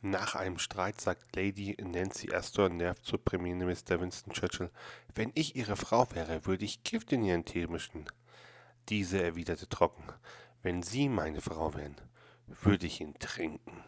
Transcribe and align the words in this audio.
Nach 0.00 0.36
einem 0.36 0.58
Streit 0.58 1.00
sagt 1.00 1.34
Lady 1.34 1.76
Nancy 1.82 2.32
Astor 2.32 2.68
nervt 2.68 3.04
zu 3.04 3.18
Premierminister 3.18 4.00
Winston 4.00 4.32
Churchill, 4.32 4.70
wenn 5.16 5.32
ich 5.34 5.56
Ihre 5.56 5.74
Frau 5.74 6.06
wäre, 6.12 6.46
würde 6.46 6.64
ich 6.64 6.84
Gift 6.84 7.12
in 7.12 7.24
Ihren 7.24 7.44
Tee 7.44 7.66
mischen. 7.66 8.04
Diese 8.88 9.20
erwiderte 9.20 9.68
trocken, 9.68 10.04
wenn 10.62 10.84
Sie 10.84 11.08
meine 11.08 11.40
Frau 11.40 11.74
wären, 11.74 11.96
würde 12.46 12.86
ich 12.86 13.00
ihn 13.00 13.18
trinken. 13.18 13.82